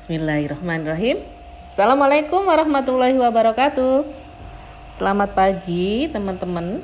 Bismillahirrahmanirrahim. 0.00 1.28
Assalamualaikum 1.68 2.48
warahmatullahi 2.48 3.20
wabarakatuh. 3.20 4.08
Selamat 4.88 5.36
pagi 5.36 6.08
teman-teman. 6.08 6.80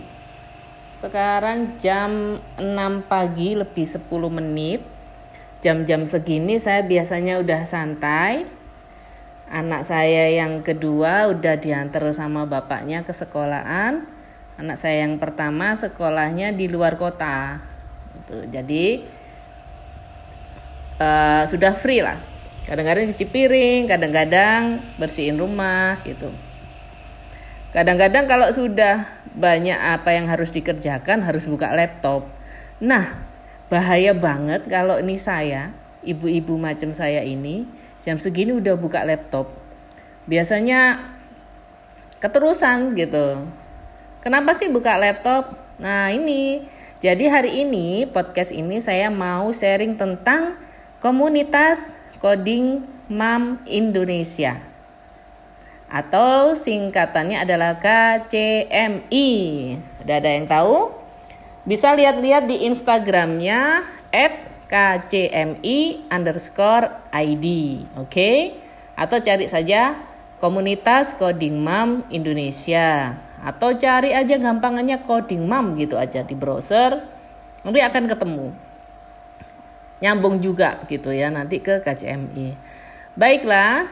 Sekarang 0.92 1.81
jam 1.81 2.37
6 2.60 2.69
pagi 3.08 3.56
lebih 3.56 3.88
10 3.88 4.04
menit. 4.29 4.85
Jam-jam 5.65 6.04
segini 6.04 6.60
saya 6.60 6.85
biasanya 6.85 7.40
udah 7.40 7.65
santai. 7.65 8.44
Anak 9.48 9.88
saya 9.88 10.37
yang 10.37 10.60
kedua 10.60 11.33
udah 11.33 11.56
diantar 11.56 12.04
sama 12.12 12.44
bapaknya 12.44 13.01
ke 13.01 13.17
sekolahan. 13.17 14.04
Anak 14.60 14.76
saya 14.76 15.08
yang 15.08 15.17
pertama 15.17 15.72
sekolahnya 15.72 16.52
di 16.52 16.69
luar 16.69 17.01
kota. 17.01 17.64
Gitu. 18.12 18.52
Jadi 18.52 19.09
uh, 21.01 21.48
sudah 21.48 21.73
free 21.73 22.05
lah 22.05 22.35
kadang-kadang 22.66 23.15
cuci 23.15 23.25
piring 23.30 23.87
kadang-kadang 23.87 24.83
bersihin 24.98 25.38
rumah 25.38 26.02
gitu. 26.02 26.34
Kadang-kadang 27.70 28.27
kalau 28.27 28.51
sudah 28.51 29.06
banyak 29.37 29.77
apa 29.77 30.16
yang 30.16 30.27
harus 30.27 30.51
dikerjakan 30.51 31.23
harus 31.23 31.47
buka 31.47 31.70
laptop. 31.70 32.27
Nah 32.83 33.23
bahaya 33.70 34.12
banget 34.12 34.66
kalau 34.66 34.98
ini 34.98 35.15
saya 35.19 35.70
ibu-ibu 36.02 36.59
macam 36.59 36.95
saya 36.95 37.23
ini 37.23 37.66
jam 38.02 38.19
segini 38.19 38.55
udah 38.55 38.75
buka 38.75 39.06
laptop. 39.06 39.51
Biasanya 40.27 41.14
keterusan 42.19 42.98
gitu. 42.98 43.47
Kenapa 44.23 44.59
sih 44.59 44.67
buka 44.67 44.98
laptop? 44.98 45.55
Nah 45.78 46.11
ini. 46.11 46.67
Jadi 46.97 47.28
hari 47.28 47.62
ini 47.62 48.09
podcast 48.09 48.51
ini 48.56 48.80
saya 48.80 49.12
mau 49.12 49.53
sharing 49.53 50.01
tentang 50.01 50.56
komunitas 50.98 51.95
Coding 52.19 52.86
Mam 53.09 53.62
Indonesia 53.64 54.77
atau 55.86 56.58
singkatannya 56.58 57.47
adalah 57.47 57.78
KCMI. 57.78 59.31
Udah 60.03 60.17
ada 60.19 60.31
yang 60.31 60.47
tahu? 60.50 60.91
Bisa 61.67 61.95
lihat-lihat 61.95 62.47
di 62.47 62.67
Instagramnya 62.67 63.86
at 64.11 64.34
KCMI 64.67 66.11
underscore 66.11 66.91
ID. 67.14 67.47
Oke? 67.98 68.11
Okay? 68.11 68.39
Atau 68.98 69.23
cari 69.23 69.47
saja 69.47 69.95
komunitas 70.42 71.14
Coding 71.14 71.58
Mam 71.58 72.03
Indonesia. 72.11 73.23
Atau 73.47 73.78
cari 73.78 74.11
aja 74.11 74.34
gampangannya 74.39 75.06
Coding 75.06 75.47
Mam 75.47 75.78
gitu 75.78 75.95
aja 75.95 76.27
di 76.27 76.34
browser. 76.34 76.98
Nanti 77.62 77.78
akan 77.83 78.05
ketemu 78.11 78.47
nyambung 80.00 80.44
juga 80.44 80.84
gitu 80.89 81.12
ya 81.12 81.33
nanti 81.33 81.61
ke 81.61 81.80
KCMI. 81.80 82.56
Baiklah, 83.16 83.89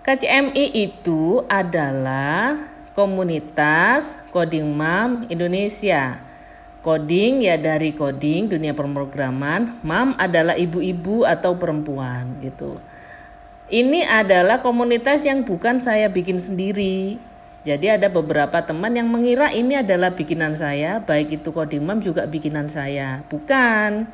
KCMI 0.00 0.72
itu 0.72 1.44
adalah 1.52 2.56
komunitas 2.96 4.16
coding 4.32 4.72
mam 4.72 5.28
Indonesia. 5.28 6.24
Coding 6.80 7.44
ya 7.44 7.60
dari 7.60 7.92
coding 7.92 8.48
dunia 8.48 8.72
pemrograman, 8.72 9.76
mam 9.84 10.16
adalah 10.16 10.56
ibu-ibu 10.56 11.28
atau 11.28 11.58
perempuan 11.60 12.40
gitu. 12.40 12.80
Ini 13.68 14.08
adalah 14.08 14.64
komunitas 14.64 15.28
yang 15.28 15.44
bukan 15.44 15.76
saya 15.76 16.08
bikin 16.08 16.40
sendiri. 16.40 17.20
Jadi 17.68 17.92
ada 17.92 18.08
beberapa 18.08 18.64
teman 18.64 18.96
yang 18.96 19.12
mengira 19.12 19.52
ini 19.52 19.76
adalah 19.76 20.16
bikinan 20.16 20.56
saya, 20.56 21.04
baik 21.04 21.42
itu 21.42 21.52
coding 21.52 21.84
mam 21.84 22.00
juga 22.00 22.24
bikinan 22.24 22.72
saya. 22.72 23.20
Bukan. 23.28 24.08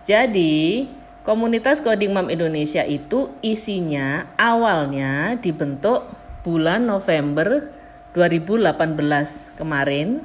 Jadi, 0.00 0.88
komunitas 1.20 1.84
Coding 1.84 2.16
Mom 2.16 2.32
Indonesia 2.32 2.80
itu 2.88 3.36
isinya 3.44 4.24
awalnya 4.40 5.36
dibentuk 5.36 6.08
bulan 6.40 6.88
November 6.88 7.68
2018 8.16 9.54
kemarin. 9.60 10.24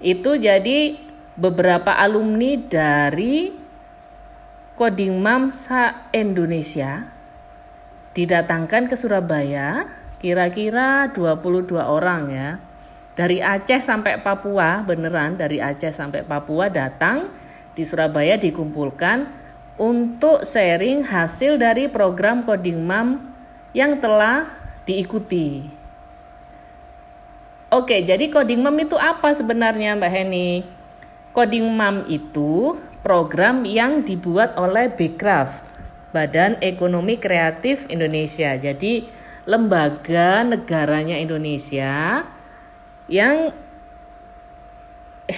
Itu 0.00 0.38
jadi 0.38 0.96
beberapa 1.34 1.92
alumni 1.98 2.56
dari 2.56 3.52
Coding 4.78 5.20
Mom 5.20 5.52
sa 5.52 6.08
Indonesia 6.14 7.10
didatangkan 8.16 8.88
ke 8.88 8.96
Surabaya 8.96 9.86
kira-kira 10.20 11.10
22 11.12 11.76
orang 11.80 12.22
ya. 12.32 12.50
Dari 13.18 13.44
Aceh 13.44 13.84
sampai 13.84 14.22
Papua, 14.24 14.80
beneran 14.80 15.36
dari 15.36 15.60
Aceh 15.60 15.92
sampai 15.92 16.24
Papua 16.24 16.72
datang 16.72 17.28
di 17.80 17.88
Surabaya 17.88 18.36
dikumpulkan 18.36 19.24
untuk 19.80 20.44
sharing 20.44 21.08
hasil 21.08 21.56
dari 21.56 21.88
program 21.88 22.44
Coding 22.44 22.84
Mam 22.84 23.32
yang 23.72 23.96
telah 23.96 24.52
diikuti. 24.84 25.64
Oke, 27.72 28.04
jadi 28.04 28.28
Coding 28.28 28.60
Mam 28.60 28.76
itu 28.84 29.00
apa 29.00 29.32
sebenarnya 29.32 29.96
Mbak 29.96 30.12
Heni? 30.12 30.68
Coding 31.32 31.64
Mam 31.72 32.04
itu 32.12 32.76
program 33.00 33.64
yang 33.64 34.04
dibuat 34.04 34.52
oleh 34.60 34.92
Bekraf, 34.92 35.64
Badan 36.12 36.60
Ekonomi 36.60 37.16
Kreatif 37.16 37.88
Indonesia. 37.88 38.52
Jadi 38.60 39.08
lembaga 39.48 40.44
negaranya 40.44 41.16
Indonesia 41.16 42.28
yang 43.08 43.56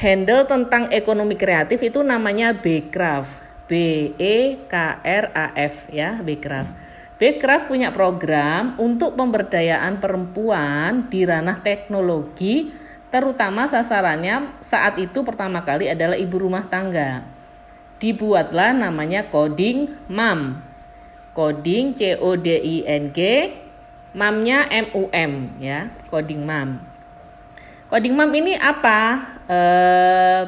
handle 0.02 0.42
tentang 0.50 0.90
ekonomi 0.90 1.38
kreatif 1.38 1.78
itu 1.78 2.02
namanya 2.02 2.50
Bekraf. 2.50 3.38
B 3.70 4.12
E 4.18 4.68
K 4.68 4.74
R 5.00 5.30
A 5.32 5.54
F 5.54 5.88
ya, 5.88 6.18
Bekraf. 6.20 6.68
Bekraf 7.16 7.70
punya 7.70 7.94
program 7.94 8.74
untuk 8.76 9.14
pemberdayaan 9.14 10.02
perempuan 10.02 11.06
di 11.06 11.22
ranah 11.22 11.62
teknologi 11.62 12.74
terutama 13.14 13.70
sasarannya 13.70 14.58
saat 14.58 14.98
itu 14.98 15.22
pertama 15.22 15.62
kali 15.62 15.86
adalah 15.88 16.18
ibu 16.18 16.36
rumah 16.42 16.66
tangga. 16.66 17.22
Dibuatlah 18.02 18.74
namanya 18.74 19.30
coding 19.30 19.94
MAM. 20.10 20.58
Coding 21.32 21.96
C 21.96 22.18
O 22.20 22.36
D 22.36 22.52
I 22.60 22.76
N 22.84 23.14
G, 23.14 23.20
MAM-nya 24.12 24.68
M 24.68 24.86
U 24.92 25.08
M 25.14 25.56
ya, 25.62 25.88
coding 26.12 26.44
MAM. 26.44 26.82
Coding 27.88 28.12
MAM 28.12 28.32
ini 28.36 28.52
apa? 28.58 29.31
Eh, 29.48 30.42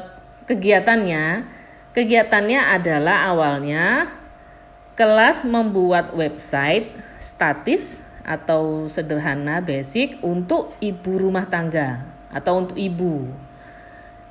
kegiatannya 0.45 1.55
kegiatannya 1.95 2.61
adalah 2.75 3.31
awalnya 3.31 4.11
kelas 4.99 5.47
membuat 5.47 6.11
website 6.11 6.91
statis 7.19 8.03
atau 8.25 8.89
sederhana 8.91 9.63
basic 9.63 10.19
untuk 10.19 10.75
ibu 10.83 11.11
rumah 11.15 11.47
tangga 11.47 12.03
atau 12.33 12.63
untuk 12.63 12.75
ibu. 12.75 13.31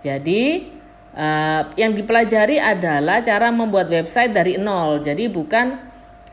Jadi 0.04 0.68
uh, 1.16 1.72
yang 1.78 1.96
dipelajari 1.96 2.60
adalah 2.60 3.24
cara 3.24 3.48
membuat 3.48 3.88
website 3.88 4.34
dari 4.34 4.60
nol. 4.60 5.00
Jadi 5.00 5.30
bukan 5.32 5.80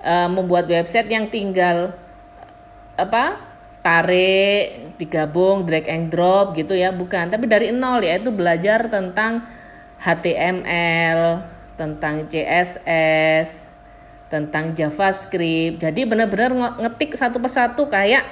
uh, 0.03 0.27
membuat 0.27 0.67
website 0.67 1.07
yang 1.07 1.31
tinggal 1.31 1.95
apa 2.99 3.39
tarik, 3.81 4.95
digabung, 5.01 5.65
drag 5.65 5.89
and 5.89 6.13
drop 6.13 6.53
gitu 6.53 6.77
ya, 6.77 6.93
bukan. 6.93 7.29
Tapi 7.33 7.45
dari 7.49 7.73
nol 7.73 8.01
ya 8.01 8.21
itu 8.21 8.29
belajar 8.29 8.87
tentang 8.87 9.45
HTML, 10.01 11.41
tentang 11.77 12.25
CSS, 12.29 13.69
tentang 14.29 14.73
JavaScript. 14.73 15.81
Jadi 15.81 16.01
benar-benar 16.05 16.77
ngetik 16.81 17.17
satu 17.17 17.37
persatu 17.41 17.89
kayak 17.89 18.25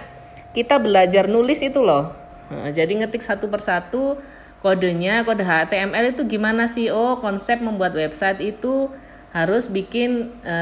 kita 0.53 0.81
belajar 0.81 1.29
nulis 1.29 1.61
itu 1.61 1.81
loh. 1.83 2.16
jadi 2.49 2.89
ngetik 2.89 3.21
satu 3.21 3.45
persatu 3.45 4.17
kodenya, 4.66 5.21
kode 5.21 5.45
HTML 5.45 6.17
itu 6.17 6.25
gimana 6.25 6.66
sih? 6.66 6.89
Oh, 6.89 7.21
konsep 7.21 7.61
membuat 7.61 7.93
website 7.93 8.41
itu 8.41 8.90
harus 9.29 9.70
bikin 9.70 10.34
e, 10.41 10.58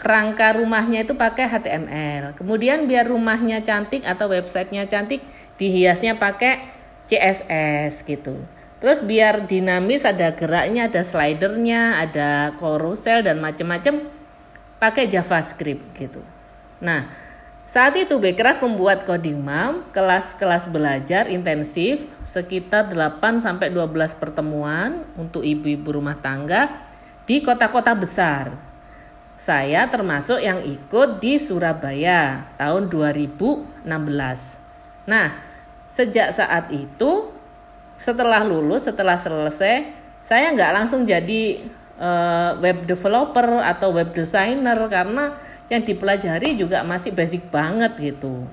kerangka 0.00 0.56
rumahnya 0.56 1.04
itu 1.04 1.12
pakai 1.12 1.44
HTML. 1.44 2.32
Kemudian 2.40 2.88
biar 2.88 3.04
rumahnya 3.04 3.60
cantik 3.60 4.00
atau 4.08 4.32
websitenya 4.32 4.88
cantik, 4.88 5.20
dihiasnya 5.60 6.16
pakai 6.16 6.72
CSS 7.04 8.08
gitu. 8.08 8.40
Terus 8.78 9.02
biar 9.04 9.44
dinamis 9.44 10.06
ada 10.06 10.32
geraknya, 10.32 10.88
ada 10.88 11.02
slidernya, 11.02 11.98
ada 12.00 12.56
carousel 12.56 13.26
dan 13.26 13.42
macam-macam 13.42 14.06
pakai 14.78 15.10
JavaScript 15.10 15.98
gitu. 15.98 16.22
Nah, 16.78 17.10
saat 17.68 17.92
itu 18.00 18.16
Backcraft 18.16 18.64
membuat 18.64 19.04
coding 19.04 19.36
mam 19.44 19.84
kelas-kelas 19.92 20.72
belajar 20.72 21.28
intensif 21.28 22.08
sekitar 22.24 22.88
8 22.88 23.44
sampai 23.44 23.68
12 23.68 24.16
pertemuan 24.16 25.04
untuk 25.20 25.44
ibu-ibu 25.44 26.00
rumah 26.00 26.16
tangga 26.16 26.87
di 27.28 27.44
kota-kota 27.44 27.92
besar. 27.92 28.56
Saya 29.36 29.86
termasuk 29.86 30.40
yang 30.40 30.64
ikut 30.64 31.20
di 31.20 31.36
Surabaya 31.36 32.48
tahun 32.56 32.90
2016. 32.90 33.86
Nah, 35.06 35.36
sejak 35.86 36.34
saat 36.34 36.72
itu, 36.72 37.30
setelah 38.00 38.42
lulus, 38.42 38.88
setelah 38.88 39.14
selesai, 39.14 39.94
saya 40.24 40.50
nggak 40.56 40.72
langsung 40.74 41.06
jadi 41.06 41.70
uh, 42.00 42.58
web 42.58 42.88
developer 42.88 43.62
atau 43.62 43.94
web 43.94 44.10
designer 44.10 44.78
karena 44.90 45.38
yang 45.68 45.84
dipelajari 45.84 46.56
juga 46.56 46.82
masih 46.82 47.12
basic 47.12 47.46
banget 47.52 47.92
gitu. 48.00 48.48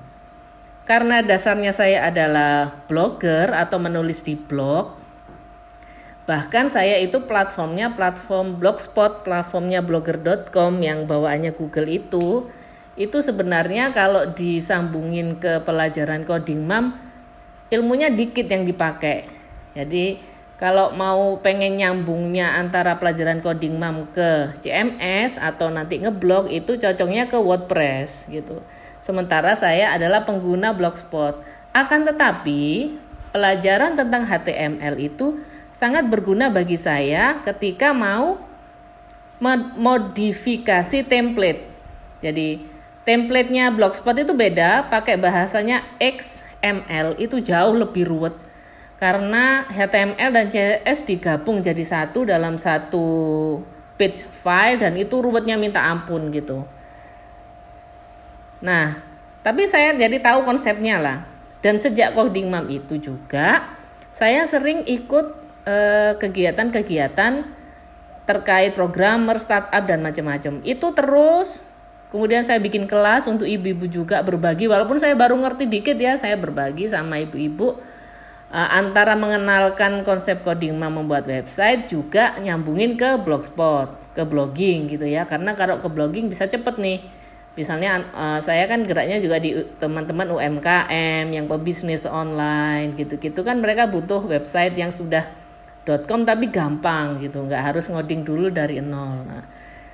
Karena 0.86 1.18
dasarnya 1.18 1.74
saya 1.74 2.06
adalah 2.06 2.86
blogger 2.86 3.50
atau 3.50 3.82
menulis 3.82 4.22
di 4.22 4.38
blog, 4.38 4.95
bahkan 6.26 6.66
saya 6.66 6.98
itu 6.98 7.22
platformnya 7.24 7.94
platform 7.94 8.58
blogspot, 8.58 9.22
platformnya 9.22 9.80
blogger.com 9.80 10.82
yang 10.82 11.06
bawaannya 11.06 11.54
Google 11.54 11.86
itu, 11.86 12.50
itu 12.98 13.18
sebenarnya 13.22 13.94
kalau 13.94 14.28
disambungin 14.34 15.38
ke 15.38 15.62
pelajaran 15.62 16.26
coding 16.26 16.66
mam, 16.66 16.98
ilmunya 17.70 18.10
dikit 18.10 18.50
yang 18.50 18.66
dipakai. 18.66 19.30
Jadi 19.78 20.18
kalau 20.56 20.96
mau 20.96 21.36
pengen 21.44 21.76
nyambungnya 21.76 22.56
antara 22.56 22.96
pelajaran 22.96 23.44
coding 23.44 23.76
mam 23.76 24.08
ke 24.10 24.56
CMS 24.64 25.36
atau 25.36 25.68
nanti 25.68 26.00
ngeblog 26.00 26.48
itu 26.48 26.80
cocoknya 26.80 27.28
ke 27.28 27.36
WordPress 27.36 28.32
gitu. 28.32 28.64
Sementara 29.04 29.54
saya 29.54 29.94
adalah 29.94 30.26
pengguna 30.26 30.74
Blogspot. 30.74 31.38
Akan 31.70 32.08
tetapi 32.08 32.96
pelajaran 33.30 33.94
tentang 33.94 34.24
HTML 34.24 34.96
itu 34.96 35.38
sangat 35.76 36.08
berguna 36.08 36.48
bagi 36.48 36.80
saya 36.80 37.44
ketika 37.44 37.92
mau 37.92 38.40
modifikasi 39.76 41.04
template. 41.04 41.68
Jadi 42.24 42.64
templatenya 43.04 43.68
Blogspot 43.76 44.16
itu 44.16 44.32
beda, 44.32 44.88
pakai 44.88 45.20
bahasanya 45.20 45.84
XML 46.00 47.20
itu 47.20 47.44
jauh 47.44 47.76
lebih 47.76 48.08
ruwet 48.08 48.32
karena 48.96 49.68
HTML 49.68 50.32
dan 50.32 50.48
CSS 50.48 51.04
digabung 51.04 51.60
jadi 51.60 51.84
satu 51.84 52.24
dalam 52.24 52.56
satu 52.56 53.06
page 54.00 54.24
file 54.24 54.80
dan 54.80 54.96
itu 54.96 55.20
ruwetnya 55.20 55.60
minta 55.60 55.84
ampun 55.84 56.32
gitu. 56.32 56.64
Nah, 58.64 59.04
tapi 59.44 59.68
saya 59.68 59.92
jadi 59.92 60.16
tahu 60.24 60.48
konsepnya 60.48 60.96
lah. 60.96 61.18
Dan 61.60 61.76
sejak 61.76 62.16
coding 62.16 62.48
mam 62.48 62.64
itu 62.72 62.96
juga 62.96 63.76
saya 64.16 64.48
sering 64.48 64.86
ikut 64.88 65.45
kegiatan-kegiatan 65.66 67.32
eh, 67.42 67.46
terkait 68.26 68.74
programmer, 68.74 69.38
startup 69.38 69.82
dan 69.86 70.02
macam-macam. 70.02 70.62
Itu 70.62 70.94
terus 70.94 71.66
Kemudian 72.06 72.46
saya 72.46 72.62
bikin 72.62 72.86
kelas 72.86 73.26
untuk 73.26 73.50
ibu-ibu 73.50 73.90
juga 73.90 74.22
berbagi. 74.22 74.70
Walaupun 74.70 75.02
saya 75.02 75.18
baru 75.18 75.34
ngerti 75.42 75.66
dikit 75.66 75.98
ya, 75.98 76.14
saya 76.14 76.38
berbagi 76.38 76.86
sama 76.86 77.18
ibu-ibu. 77.18 77.76
Uh, 78.46 78.68
antara 78.70 79.18
mengenalkan 79.18 80.06
konsep 80.06 80.46
coding 80.46 80.78
membuat 80.78 81.26
website 81.26 81.90
juga 81.90 82.38
nyambungin 82.38 82.94
ke 82.94 83.18
blogspot 83.18 84.14
ke 84.14 84.22
blogging 84.22 84.86
gitu 84.86 85.02
ya. 85.02 85.26
Karena 85.26 85.58
kalau 85.58 85.82
ke 85.82 85.90
blogging 85.90 86.30
bisa 86.30 86.46
cepet 86.46 86.78
nih. 86.78 87.02
Misalnya 87.58 88.06
uh, 88.14 88.38
saya 88.38 88.64
kan 88.64 88.86
geraknya 88.86 89.18
juga 89.18 89.42
di 89.42 89.52
teman-teman 89.80 90.28
UMKM 90.28 91.26
yang 91.32 91.48
pebisnis 91.50 92.04
online 92.04 92.92
gitu-gitu 92.92 93.40
kan 93.44 93.60
mereka 93.64 93.88
butuh 93.88 94.20
website 94.28 94.76
yang 94.76 94.92
sudah 94.92 95.24
.com 95.86 96.26
tapi 96.26 96.50
gampang 96.50 97.22
gitu 97.22 97.46
nggak 97.46 97.62
harus 97.72 97.86
ngoding 97.86 98.26
dulu 98.26 98.50
dari 98.50 98.82
nol. 98.82 99.22
Nah, 99.22 99.46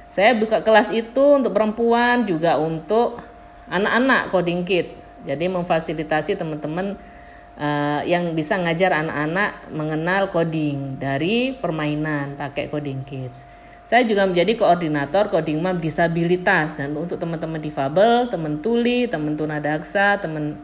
saya 0.09 0.33
buka 0.37 0.65
kelas 0.65 0.89
itu 0.93 1.25
untuk 1.37 1.53
perempuan 1.53 2.25
juga 2.25 2.57
untuk 2.57 3.21
anak-anak 3.69 4.33
coding 4.33 4.65
kids. 4.65 5.05
Jadi 5.23 5.47
memfasilitasi 5.47 6.35
teman-teman 6.35 6.99
uh, 7.57 8.01
yang 8.09 8.33
bisa 8.33 8.59
ngajar 8.59 8.93
anak-anak 8.93 9.71
mengenal 9.71 10.33
coding 10.33 10.97
dari 10.97 11.55
permainan 11.55 12.35
pakai 12.35 12.73
coding 12.73 13.05
kids. 13.05 13.45
Saya 13.93 14.09
juga 14.09 14.25
menjadi 14.25 14.57
koordinator 14.57 15.29
coding 15.29 15.61
map 15.61 15.77
disabilitas. 15.77 16.81
Dan 16.81 16.97
untuk 16.97 17.21
teman-teman 17.21 17.61
difabel, 17.61 18.31
teman 18.33 18.65
tuli, 18.65 19.05
teman 19.05 19.37
tunadaksa, 19.37 20.17
teman 20.17 20.57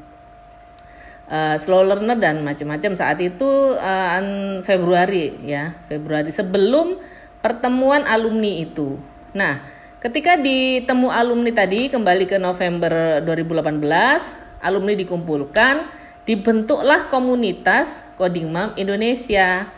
uh, 1.29 1.57
slow 1.61 1.85
learner 1.85 2.19
dan 2.19 2.43
macam-macam. 2.43 2.97
Saat 2.97 3.21
itu 3.23 3.77
uh, 3.77 4.21
Februari 4.65 5.37
ya 5.45 5.77
Februari. 5.87 6.33
Sebelum 6.33 6.99
pertemuan 7.45 8.03
alumni 8.09 8.59
itu. 8.59 8.99
Nah, 9.37 9.63
ketika 10.03 10.35
ditemu 10.35 11.09
alumni 11.13 11.53
tadi 11.55 11.93
kembali 11.93 12.25
ke 12.27 12.37
November 12.41 13.23
2018, 13.23 14.65
alumni 14.65 14.95
dikumpulkan 14.99 15.87
dibentuklah 16.27 17.09
komunitas 17.09 18.05
Coding 18.19 18.51
Mom 18.51 18.75
Indonesia. 18.75 19.71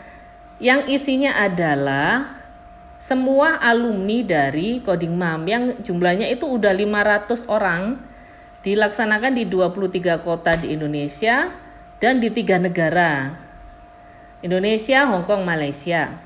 Yang 0.61 0.81
isinya 0.93 1.41
adalah 1.41 2.37
semua 3.01 3.57
alumni 3.57 4.21
dari 4.21 4.77
Coding 4.83 5.15
Mom 5.17 5.41
yang 5.49 5.81
jumlahnya 5.81 6.29
itu 6.29 6.45
udah 6.45 6.69
500 6.69 7.49
orang 7.49 8.10
dilaksanakan 8.61 9.33
di 9.37 9.49
23 9.49 10.21
kota 10.21 10.53
di 10.57 10.73
Indonesia 10.77 11.49
dan 11.97 12.21
di 12.21 12.29
tiga 12.29 12.61
negara 12.61 13.37
Indonesia, 14.41 15.05
Hong 15.05 15.25
Kong, 15.25 15.45
Malaysia. 15.45 16.17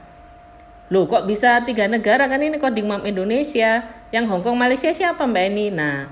Loh 0.88 1.10
kok 1.10 1.26
bisa 1.28 1.66
tiga 1.66 1.90
negara 1.90 2.30
kan 2.30 2.40
ini 2.40 2.62
Coding 2.62 2.86
Mom 2.86 3.04
Indonesia 3.04 3.84
yang 4.14 4.30
Hong 4.30 4.46
Kong 4.46 4.56
Malaysia 4.56 4.94
siapa 4.94 5.26
Mbak 5.26 5.46
Eni? 5.50 5.68
Nah 5.74 6.08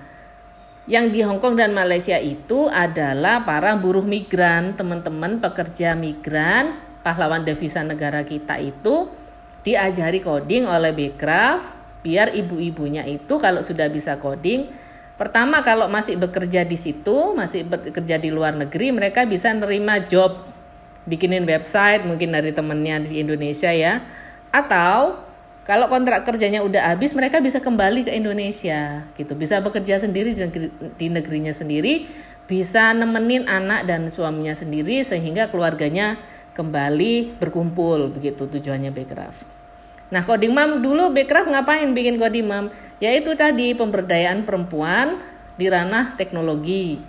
yang 0.84 1.14
di 1.14 1.24
Hong 1.24 1.40
Kong 1.40 1.56
dan 1.56 1.72
Malaysia 1.72 2.20
itu 2.20 2.68
adalah 2.68 3.48
para 3.48 3.78
buruh 3.80 4.04
migran, 4.04 4.76
teman-teman 4.76 5.40
pekerja 5.40 5.96
migran, 5.96 6.76
pahlawan 7.06 7.48
devisa 7.48 7.86
negara 7.86 8.28
kita 8.28 8.60
itu 8.60 9.08
diajari 9.64 10.20
coding 10.20 10.68
oleh 10.68 10.92
Bekraf 10.92 11.72
biar 12.04 12.36
ibu-ibunya 12.36 13.08
itu 13.08 13.40
kalau 13.40 13.64
sudah 13.64 13.88
bisa 13.88 14.20
coding 14.20 14.68
pertama 15.20 15.62
kalau 15.62 15.90
masih 15.90 16.18
bekerja 16.20 16.66
di 16.66 16.78
situ, 16.78 17.34
masih 17.38 17.66
bekerja 17.68 18.18
di 18.18 18.30
luar 18.34 18.54
negeri, 18.58 18.92
mereka 18.92 19.26
bisa 19.28 19.54
nerima 19.54 20.02
job. 20.06 20.52
Bikinin 21.04 21.44
website 21.44 22.08
mungkin 22.08 22.32
dari 22.32 22.56
temennya 22.56 23.04
di 23.04 23.20
Indonesia 23.20 23.68
ya. 23.76 24.08
Atau 24.56 25.20
kalau 25.68 25.92
kontrak 25.92 26.24
kerjanya 26.24 26.64
udah 26.64 26.96
habis 26.96 27.12
mereka 27.12 27.44
bisa 27.44 27.60
kembali 27.60 28.08
ke 28.08 28.12
Indonesia 28.16 29.04
gitu. 29.20 29.36
Bisa 29.36 29.60
bekerja 29.60 30.00
sendiri 30.00 30.32
di 30.96 31.08
negerinya 31.12 31.52
sendiri 31.52 32.08
bisa 32.44 32.92
nemenin 32.92 33.48
anak 33.48 33.88
dan 33.88 34.12
suaminya 34.12 34.52
sendiri 34.52 35.00
sehingga 35.08 35.48
keluarganya 35.48 36.20
kembali 36.54 37.40
berkumpul 37.40 38.12
begitu 38.12 38.46
tujuannya 38.46 38.92
Bekraf. 38.92 39.63
Nah 40.14 40.22
coding 40.22 40.54
mom 40.54 40.86
dulu 40.86 41.10
Bekraf 41.10 41.50
ngapain 41.50 41.90
bikin 41.98 42.22
coding 42.22 42.46
mom? 42.46 42.70
Yaitu 43.02 43.34
tadi 43.34 43.74
pemberdayaan 43.74 44.46
perempuan 44.46 45.18
di 45.58 45.66
ranah 45.66 46.14
teknologi 46.14 47.02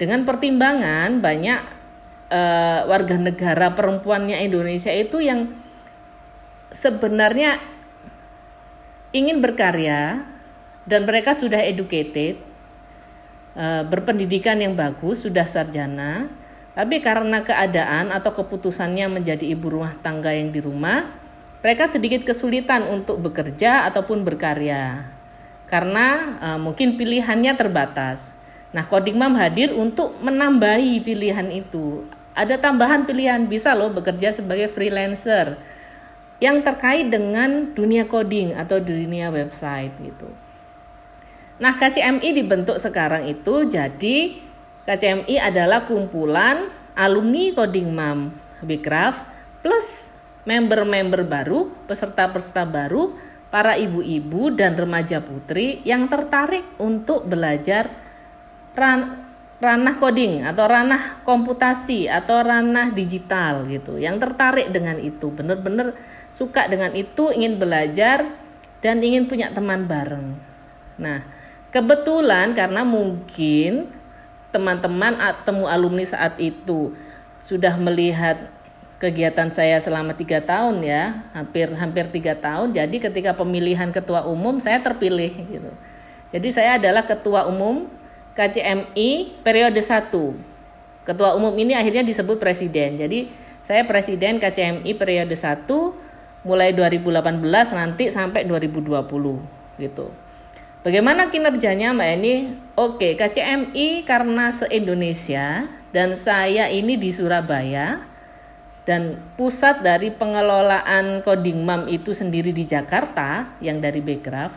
dengan 0.00 0.24
pertimbangan 0.24 1.20
banyak 1.20 1.60
uh, 2.32 2.88
warga 2.88 3.20
negara 3.20 3.76
perempuannya 3.76 4.40
Indonesia 4.40 4.94
itu 4.94 5.20
yang 5.20 5.52
sebenarnya 6.72 7.60
ingin 9.12 9.40
berkarya 9.40 10.24
dan 10.88 11.04
mereka 11.04 11.36
sudah 11.36 11.60
educated, 11.60 12.40
uh, 13.56 13.84
berpendidikan 13.84 14.56
yang 14.56 14.72
bagus, 14.72 15.24
sudah 15.24 15.44
sarjana, 15.44 16.32
tapi 16.72 17.00
karena 17.04 17.44
keadaan 17.44 18.08
atau 18.14 18.32
keputusannya 18.32 19.20
menjadi 19.20 19.44
ibu 19.44 19.68
rumah 19.68 19.96
tangga 20.00 20.32
yang 20.32 20.48
di 20.48 20.60
rumah, 20.64 21.12
mereka 21.58 21.90
sedikit 21.90 22.22
kesulitan 22.22 22.86
untuk 22.86 23.18
bekerja 23.18 23.86
ataupun 23.90 24.22
berkarya 24.22 25.10
karena 25.68 26.38
uh, 26.40 26.58
mungkin 26.58 26.96
pilihannya 26.96 27.52
terbatas. 27.54 28.32
Nah, 28.72 28.84
Coding 28.88 29.16
Mom 29.16 29.36
hadir 29.36 29.72
untuk 29.72 30.16
menambahi 30.20 31.00
pilihan 31.04 31.48
itu. 31.52 32.04
Ada 32.32 32.60
tambahan 32.60 33.04
pilihan, 33.04 33.48
bisa 33.48 33.76
loh 33.76 33.92
bekerja 33.92 34.32
sebagai 34.32 34.68
freelancer 34.68 35.60
yang 36.38 36.62
terkait 36.62 37.10
dengan 37.10 37.74
dunia 37.74 38.06
coding 38.06 38.54
atau 38.54 38.78
dunia 38.78 39.28
website 39.34 39.90
gitu. 39.98 40.30
Nah, 41.58 41.74
KCMI 41.74 42.30
dibentuk 42.30 42.78
sekarang 42.78 43.26
itu 43.26 43.66
jadi 43.66 44.38
KCMI 44.86 45.36
adalah 45.42 45.84
kumpulan 45.90 46.70
alumni 46.94 47.50
Coding 47.50 47.90
Mam 47.90 48.30
plus 49.58 50.17
member-member 50.48 51.28
baru, 51.28 51.68
peserta-peserta 51.84 52.64
baru, 52.64 53.12
para 53.52 53.76
ibu-ibu 53.76 54.48
dan 54.56 54.72
remaja 54.72 55.20
putri 55.20 55.84
yang 55.84 56.08
tertarik 56.08 56.64
untuk 56.80 57.28
belajar 57.28 57.92
ran 58.72 59.28
ranah 59.58 59.98
coding 59.98 60.46
atau 60.46 60.70
ranah 60.70 61.18
komputasi 61.26 62.06
atau 62.06 62.40
ranah 62.46 62.94
digital 62.94 63.66
gitu. 63.66 63.98
Yang 63.98 64.24
tertarik 64.24 64.70
dengan 64.70 64.96
itu, 65.02 65.34
benar-benar 65.34 65.98
suka 66.30 66.70
dengan 66.70 66.94
itu, 66.94 67.34
ingin 67.34 67.58
belajar 67.58 68.24
dan 68.78 69.02
ingin 69.02 69.26
punya 69.26 69.50
teman 69.50 69.90
bareng. 69.90 70.38
Nah, 70.94 71.26
kebetulan 71.74 72.54
karena 72.54 72.86
mungkin 72.86 73.90
teman-teman 74.54 75.18
temu 75.42 75.66
alumni 75.66 76.06
saat 76.06 76.38
itu 76.38 76.94
sudah 77.42 77.74
melihat 77.82 78.48
kegiatan 78.98 79.46
saya 79.48 79.78
selama 79.78 80.12
tiga 80.18 80.42
tahun 80.42 80.82
ya, 80.82 81.22
hampir 81.30 81.70
hampir 81.78 82.10
tiga 82.10 82.34
tahun. 82.34 82.74
Jadi 82.74 82.98
ketika 82.98 83.32
pemilihan 83.34 83.94
ketua 83.94 84.26
umum 84.26 84.58
saya 84.58 84.82
terpilih 84.82 85.30
gitu. 85.30 85.70
Jadi 86.34 86.48
saya 86.52 86.76
adalah 86.76 87.06
ketua 87.06 87.46
umum 87.48 87.88
KCMI 88.34 89.40
periode 89.40 89.80
1. 89.80 90.12
Ketua 91.06 91.32
umum 91.38 91.54
ini 91.56 91.72
akhirnya 91.72 92.04
disebut 92.04 92.36
presiden. 92.36 93.00
Jadi 93.00 93.32
saya 93.64 93.86
presiden 93.88 94.42
KCMI 94.42 94.92
periode 94.98 95.32
1 95.32 95.64
mulai 96.46 96.74
2018 96.74 97.42
nanti 97.74 98.10
sampai 98.12 98.44
2020 98.46 99.02
gitu. 99.80 100.06
Bagaimana 100.86 101.26
kinerjanya 101.26 101.90
Mbak 101.90 102.08
Eni? 102.18 102.34
Oke, 102.78 103.18
KCMI 103.18 104.06
karena 104.06 104.54
se-Indonesia 104.54 105.66
dan 105.90 106.14
saya 106.14 106.70
ini 106.70 106.94
di 106.94 107.10
Surabaya 107.10 108.06
dan 108.88 109.20
pusat 109.36 109.84
dari 109.84 110.08
pengelolaan 110.08 111.20
coding 111.20 111.60
MAM 111.60 111.92
itu 111.92 112.16
sendiri 112.16 112.56
di 112.56 112.64
Jakarta 112.64 113.52
yang 113.60 113.84
dari 113.84 114.00
Backcraft, 114.00 114.56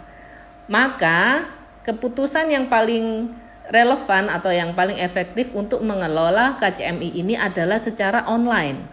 maka 0.71 1.51
keputusan 1.83 2.47
yang 2.47 2.71
paling 2.71 3.35
relevan 3.67 4.31
atau 4.31 4.47
yang 4.47 4.71
paling 4.71 4.95
efektif 5.03 5.51
untuk 5.51 5.83
mengelola 5.83 6.55
KCMI 6.63 7.11
ini 7.11 7.35
adalah 7.35 7.75
secara 7.75 8.23
online. 8.23 8.87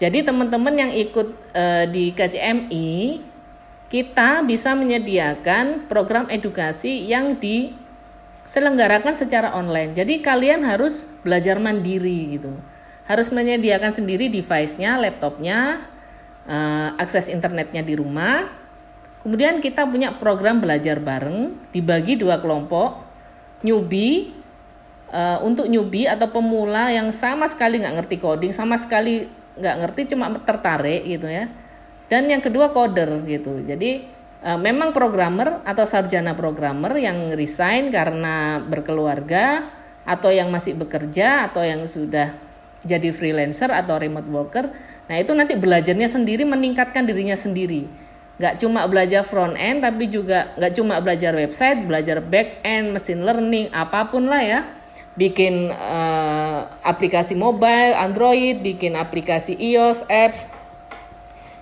Jadi 0.00 0.24
teman-teman 0.24 0.72
yang 0.74 0.92
ikut 0.96 1.28
e, 1.52 1.64
di 1.92 2.16
KCMI 2.16 3.20
kita 3.92 4.42
bisa 4.48 4.72
menyediakan 4.72 5.92
program 5.92 6.24
edukasi 6.32 7.04
yang 7.04 7.36
diselenggarakan 7.36 9.12
secara 9.12 9.52
online. 9.52 9.92
Jadi 9.92 10.24
kalian 10.24 10.64
harus 10.64 11.04
belajar 11.20 11.60
mandiri 11.60 12.40
gitu. 12.40 12.73
Harus 13.04 13.28
menyediakan 13.28 13.92
sendiri 13.92 14.32
device-nya, 14.32 14.96
laptopnya, 14.96 15.84
e, 16.48 16.56
akses 16.96 17.28
internetnya 17.28 17.84
di 17.84 17.92
rumah 17.92 18.64
Kemudian 19.24 19.64
kita 19.64 19.88
punya 19.88 20.12
program 20.20 20.60
belajar 20.60 21.00
bareng 21.00 21.56
dibagi 21.72 22.20
dua 22.20 22.44
kelompok 22.44 23.00
newbie 23.64 24.36
uh, 25.08 25.40
untuk 25.40 25.64
newbie 25.64 26.04
atau 26.04 26.28
pemula 26.28 26.92
yang 26.92 27.08
sama 27.08 27.48
sekali 27.48 27.80
nggak 27.80 28.04
ngerti 28.04 28.16
coding, 28.20 28.52
sama 28.52 28.76
sekali 28.76 29.24
nggak 29.56 29.76
ngerti 29.80 30.12
cuma 30.12 30.28
tertarik 30.44 31.08
gitu 31.08 31.24
ya. 31.24 31.48
Dan 32.12 32.28
yang 32.28 32.44
kedua 32.44 32.68
coder 32.68 33.24
gitu. 33.24 33.64
Jadi 33.64 34.04
uh, 34.44 34.60
memang 34.60 34.92
programmer 34.92 35.64
atau 35.64 35.88
sarjana 35.88 36.36
programmer 36.36 36.92
yang 37.00 37.32
resign 37.32 37.88
karena 37.88 38.60
berkeluarga 38.60 39.72
atau 40.04 40.28
yang 40.28 40.52
masih 40.52 40.76
bekerja 40.76 41.48
atau 41.48 41.64
yang 41.64 41.88
sudah 41.88 42.36
jadi 42.84 43.10
freelancer 43.10 43.72
atau 43.72 43.96
remote 43.96 44.28
worker. 44.28 44.70
Nah, 45.08 45.16
itu 45.20 45.32
nanti 45.32 45.56
belajarnya 45.56 46.08
sendiri 46.08 46.44
meningkatkan 46.44 47.04
dirinya 47.04 47.34
sendiri. 47.34 47.88
Nggak 48.34 48.54
cuma 48.60 48.82
belajar 48.90 49.22
front 49.22 49.54
end 49.54 49.86
tapi 49.86 50.10
juga 50.10 50.50
nggak 50.58 50.72
cuma 50.74 50.98
belajar 50.98 51.38
website 51.38 51.86
belajar 51.86 52.18
back 52.18 52.66
end 52.66 52.90
mesin 52.90 53.22
learning 53.22 53.70
apa 53.70 54.10
pun 54.10 54.26
lah 54.26 54.42
ya. 54.42 54.60
Bikin 55.14 55.70
uh, 55.70 56.66
aplikasi 56.82 57.38
mobile 57.38 57.94
Android 57.94 58.58
bikin 58.58 58.98
aplikasi 58.98 59.54
iOS 59.54 60.02
apps. 60.10 60.50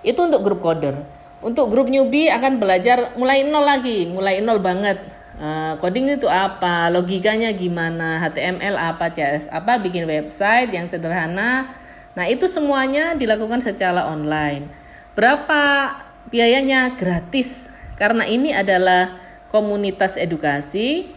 Itu 0.00 0.25
untuk 0.25 0.41
grup 0.41 0.64
coder. 0.64 1.05
Untuk 1.45 1.69
grup 1.69 1.93
newbie 1.93 2.33
akan 2.33 2.57
belajar 2.57 3.12
mulai 3.21 3.45
nol 3.45 3.67
lagi 3.67 4.09
mulai 4.09 4.41
nol 4.41 4.62
banget 4.62 5.22
uh, 5.39 5.79
coding 5.81 6.12
itu 6.12 6.29
apa? 6.29 6.91
Logikanya 6.93 7.53
gimana? 7.55 8.21
HTML 8.21 8.77
apa? 8.77 9.09
CS 9.09 9.49
apa? 9.49 9.79
Bikin 9.81 10.05
website 10.05 10.73
yang 10.73 10.91
sederhana. 10.91 11.73
Nah 12.12 12.25
itu 12.29 12.45
semuanya 12.51 13.17
dilakukan 13.17 13.65
secara 13.65 14.09
online. 14.09 14.69
Berapa 15.17 15.95
biayanya? 16.29 16.97
Gratis. 16.97 17.73
Karena 17.97 18.27
ini 18.27 18.53
adalah 18.53 19.21
komunitas 19.53 20.17
edukasi 20.17 21.12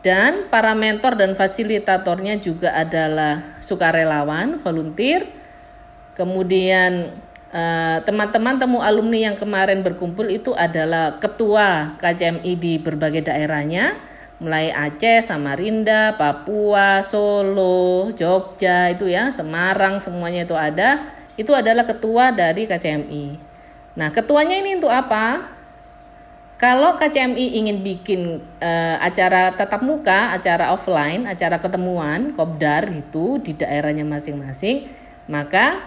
dan 0.00 0.48
para 0.48 0.72
mentor 0.72 1.12
dan 1.12 1.36
fasilitatornya 1.36 2.40
juga 2.40 2.72
adalah 2.72 3.60
sukarelawan, 3.60 4.56
volunteer. 4.64 5.28
Kemudian 6.16 7.12
eh, 7.50 7.98
teman-teman 8.06 8.56
temu 8.58 8.78
alumni 8.82 9.30
yang 9.30 9.36
kemarin 9.36 9.82
berkumpul 9.82 10.26
itu 10.30 10.54
adalah 10.54 11.18
ketua 11.18 11.98
KCMI 11.98 12.52
di 12.58 12.78
berbagai 12.78 13.26
daerahnya, 13.26 13.98
mulai 14.40 14.72
Aceh, 14.72 15.20
Samarinda, 15.22 16.16
Papua, 16.16 17.04
Solo, 17.04 18.10
Jogja 18.16 18.90
itu 18.90 19.06
ya, 19.06 19.28
Semarang 19.30 20.00
semuanya 20.00 20.48
itu 20.48 20.56
ada. 20.56 21.04
Itu 21.36 21.52
adalah 21.56 21.88
ketua 21.88 22.32
dari 22.32 22.68
KCMI. 22.68 23.40
Nah, 23.96 24.08
ketuanya 24.12 24.60
ini 24.60 24.76
untuk 24.76 24.92
apa? 24.92 25.56
Kalau 26.60 27.00
KCMI 27.00 27.56
ingin 27.56 27.80
bikin 27.80 28.44
uh, 28.60 28.96
acara 29.00 29.56
tatap 29.56 29.80
muka, 29.80 30.36
acara 30.36 30.76
offline, 30.76 31.24
acara 31.24 31.56
ketemuan, 31.56 32.36
kopdar 32.36 32.84
gitu 32.92 33.40
di 33.40 33.56
daerahnya 33.56 34.04
masing-masing, 34.04 34.84
maka 35.24 35.80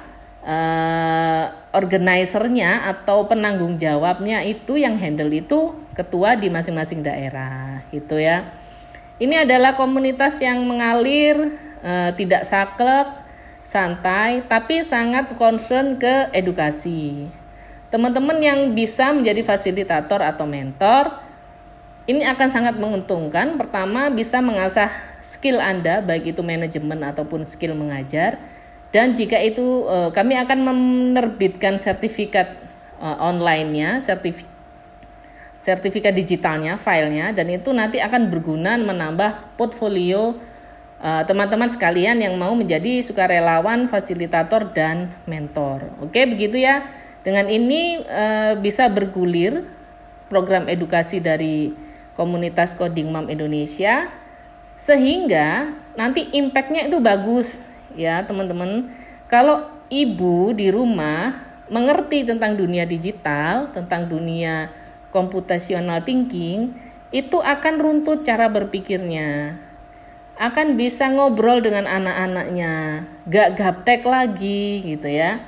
uh, 0.43 1.45
organisernya 1.73 2.85
atau 2.91 3.25
penanggung 3.25 3.79
jawabnya 3.79 4.45
itu 4.45 4.77
yang 4.77 5.00
handle 5.00 5.31
itu 5.33 5.73
ketua 5.97 6.38
di 6.38 6.51
masing-masing 6.51 7.01
daerah, 7.01 7.81
gitu 7.89 8.21
ya. 8.21 8.51
Ini 9.17 9.47
adalah 9.47 9.73
komunitas 9.73 10.38
yang 10.43 10.62
mengalir, 10.67 11.55
uh, 11.81 12.12
tidak 12.13 12.43
saklek, 12.45 13.07
santai, 13.63 14.43
tapi 14.45 14.83
sangat 14.83 15.31
concern 15.39 15.97
ke 15.97 16.29
edukasi 16.35 17.31
teman-teman 17.93 18.41
yang 18.41 18.59
bisa 18.73 19.13
menjadi 19.13 19.45
fasilitator 19.45 20.25
atau 20.25 20.50
mentor 20.50 21.13
ini 22.09 22.25
akan 22.25 22.50
sangat 22.50 22.75
menguntungkan. 22.75 23.53
Pertama, 23.55 24.09
bisa 24.09 24.41
mengasah 24.41 24.89
skill 25.21 25.62
Anda, 25.62 26.01
baik 26.01 26.33
itu 26.33 26.41
manajemen 26.41 27.00
ataupun 27.05 27.45
skill 27.45 27.77
mengajar. 27.77 28.41
Dan 28.93 29.17
jika 29.17 29.41
itu 29.41 29.89
eh, 29.89 30.09
kami 30.13 30.38
akan 30.38 30.59
menerbitkan 30.69 31.81
sertifikat 31.81 32.53
eh, 33.01 33.17
online-nya, 33.17 34.00
sertifikat 34.00 34.53
sertifikat 35.63 36.12
digitalnya, 36.12 36.75
filenya, 36.75 37.31
dan 37.31 37.47
itu 37.47 37.71
nanti 37.71 38.03
akan 38.03 38.27
berguna 38.27 38.75
menambah 38.75 39.55
portfolio 39.55 40.35
eh, 41.00 41.23
teman-teman 41.23 41.71
sekalian 41.71 42.21
yang 42.21 42.38
mau 42.38 42.53
menjadi 42.53 43.01
sukarelawan, 43.01 43.89
fasilitator, 43.89 44.75
dan 44.75 45.09
mentor. 45.25 45.89
Oke, 46.03 46.27
begitu 46.29 46.59
ya. 46.59 46.85
Dengan 47.23 47.47
ini 47.47 48.03
e, 48.03 48.25
bisa 48.59 48.91
bergulir 48.91 49.63
program 50.27 50.67
edukasi 50.67 51.23
dari 51.23 51.71
komunitas 52.19 52.75
Coding 52.75 53.07
Mom 53.07 53.31
Indonesia 53.31 54.12
sehingga 54.75 55.71
nanti 55.95 56.27
impactnya 56.35 56.91
itu 56.91 57.00
bagus 57.00 57.63
ya 57.97 58.25
teman-teman. 58.25 58.91
Kalau 59.27 59.69
ibu 59.89 60.53
di 60.53 60.69
rumah 60.69 61.33
mengerti 61.71 62.27
tentang 62.27 62.59
dunia 62.59 62.83
digital, 62.85 63.71
tentang 63.71 64.05
dunia 64.05 64.69
computational 65.09 66.01
thinking, 66.05 66.73
itu 67.13 67.38
akan 67.38 67.75
runtut 67.77 68.25
cara 68.25 68.50
berpikirnya. 68.50 69.57
Akan 70.33 70.75
bisa 70.77 71.13
ngobrol 71.13 71.62
dengan 71.62 71.85
anak-anaknya, 71.85 73.05
gak 73.29 73.50
gaptek 73.53 74.01
lagi 74.01 74.81
gitu 74.81 75.05
ya. 75.05 75.45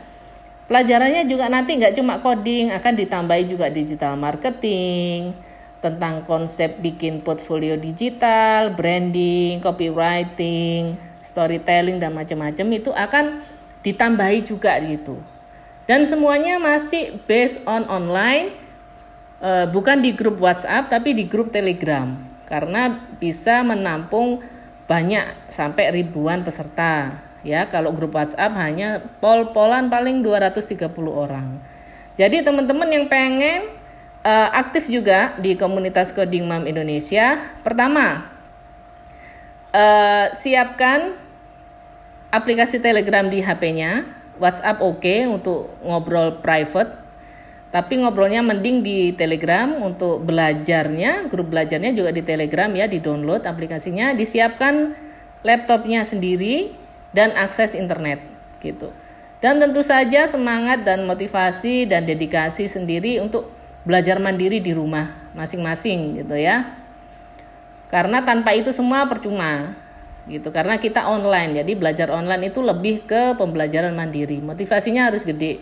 Pelajarannya 0.66 1.30
juga 1.30 1.46
nanti 1.46 1.78
nggak 1.78 1.94
cuma 1.94 2.18
coding, 2.18 2.74
akan 2.74 2.94
ditambahi 2.98 3.46
juga 3.46 3.70
digital 3.70 4.18
marketing, 4.18 5.34
tentang 5.78 6.26
konsep 6.26 6.82
bikin 6.82 7.22
portfolio 7.22 7.78
digital, 7.78 8.74
branding, 8.74 9.62
copywriting, 9.62 10.98
storytelling 11.26 11.98
dan 11.98 12.14
macam-macam 12.14 12.68
itu 12.70 12.94
akan 12.94 13.42
ditambahi 13.82 14.46
juga 14.46 14.78
gitu. 14.86 15.18
Dan 15.90 16.06
semuanya 16.06 16.62
masih 16.62 17.18
based 17.26 17.66
on 17.66 17.86
online, 17.90 18.54
eh, 19.42 19.66
bukan 19.70 20.02
di 20.02 20.14
grup 20.14 20.38
WhatsApp 20.38 20.90
tapi 20.94 21.18
di 21.18 21.26
grup 21.26 21.50
Telegram. 21.50 22.14
Karena 22.46 23.10
bisa 23.18 23.66
menampung 23.66 24.46
banyak 24.86 25.50
sampai 25.50 25.90
ribuan 25.90 26.46
peserta. 26.46 27.26
Ya 27.46 27.66
kalau 27.70 27.94
grup 27.94 28.14
WhatsApp 28.18 28.54
hanya 28.58 29.02
pol-polan 29.22 29.90
paling 29.90 30.22
230 30.26 31.14
orang. 31.14 31.62
Jadi 32.18 32.42
teman-teman 32.42 32.90
yang 32.90 33.06
pengen 33.06 33.70
uh, 34.26 34.50
aktif 34.58 34.90
juga 34.90 35.38
di 35.38 35.54
komunitas 35.54 36.10
Coding 36.10 36.50
Mom 36.50 36.66
Indonesia 36.66 37.38
pertama 37.62 38.35
uh, 39.76 40.32
siapkan 40.32 41.20
aplikasi 42.32 42.80
Telegram 42.80 43.28
di 43.28 43.44
HP-nya 43.44 44.08
WhatsApp 44.40 44.80
oke 44.80 45.04
okay 45.04 45.28
untuk 45.28 45.76
ngobrol 45.84 46.40
private 46.40 47.06
tapi 47.76 48.00
ngobrolnya 48.00 48.40
mending 48.40 48.88
di 48.88 49.12
Telegram 49.12 49.68
untuk 49.84 50.24
belajarnya, 50.24 51.28
grup 51.28 51.52
belajarnya 51.52 51.92
juga 51.92 52.16
di 52.16 52.24
Telegram 52.24 52.72
ya, 52.72 52.88
di 52.88 53.04
download 53.04 53.44
aplikasinya, 53.44 54.16
disiapkan 54.16 54.96
laptopnya 55.44 56.08
sendiri, 56.08 56.72
dan 57.12 57.36
akses 57.36 57.76
internet 57.76 58.24
gitu. 58.64 58.96
Dan 59.44 59.60
tentu 59.60 59.84
saja 59.84 60.24
semangat 60.24 60.88
dan 60.88 61.04
motivasi 61.04 61.84
dan 61.84 62.08
dedikasi 62.08 62.72
sendiri 62.72 63.20
untuk 63.20 63.52
belajar 63.84 64.24
mandiri 64.24 64.64
di 64.64 64.72
rumah 64.72 65.12
masing-masing 65.36 66.24
gitu 66.24 66.36
ya. 66.40 66.85
Karena 67.90 68.26
tanpa 68.26 68.54
itu 68.58 68.74
semua 68.74 69.06
percuma 69.06 69.78
gitu. 70.26 70.50
Karena 70.50 70.82
kita 70.82 71.06
online 71.06 71.62
jadi 71.62 71.72
belajar 71.78 72.08
online 72.10 72.50
itu 72.50 72.60
lebih 72.62 73.06
ke 73.06 73.38
pembelajaran 73.38 73.94
mandiri. 73.94 74.42
Motivasinya 74.42 75.10
harus 75.10 75.22
gede 75.26 75.62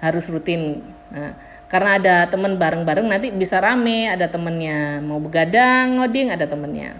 harus 0.00 0.24
rutin. 0.26 0.80
Nah, 1.12 1.36
karena 1.70 2.00
ada 2.00 2.16
teman 2.26 2.58
bareng-bareng 2.58 3.06
nanti 3.06 3.28
bisa 3.30 3.62
rame 3.62 4.10
ada 4.10 4.26
temennya. 4.26 4.98
Mau 5.04 5.22
begadang 5.22 6.00
ngoding 6.00 6.34
ada 6.34 6.48
temennya. 6.48 6.98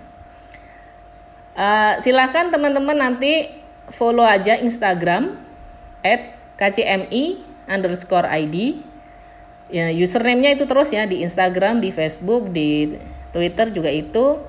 Uh, 1.59 1.99
silahkan 1.99 2.49
teman-teman 2.49 2.95
nanti 2.95 3.51
follow 3.91 4.23
aja 4.23 4.57
Instagram 4.63 5.35
at 6.07 6.39
kcmi 6.55 7.43
underscore 7.67 8.31
id. 8.31 8.87
Ya 9.71 9.91
username-nya 9.91 10.55
itu 10.59 10.67
terus 10.67 10.91
ya 10.95 11.07
di 11.07 11.23
Instagram 11.23 11.83
di 11.83 11.91
Facebook 11.95 12.51
di 12.51 12.95
Twitter 13.31 13.71
juga 13.71 13.91
itu 13.91 14.43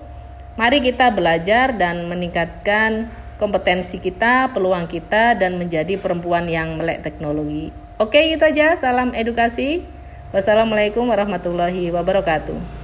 Mari 0.59 0.83
kita 0.83 1.15
belajar 1.15 1.71
dan 1.79 2.11
meningkatkan 2.11 3.07
kompetensi 3.39 4.03
kita, 4.03 4.51
peluang 4.51 4.85
kita, 4.85 5.33
dan 5.39 5.55
menjadi 5.55 5.95
perempuan 5.95 6.45
yang 6.51 6.75
melek 6.75 7.01
teknologi. 7.01 7.71
Oke, 7.97 8.35
itu 8.35 8.43
aja. 8.43 8.75
Salam 8.75 9.15
edukasi. 9.15 9.87
Wassalamualaikum 10.35 11.07
warahmatullahi 11.07 11.91
wabarakatuh. 11.91 12.80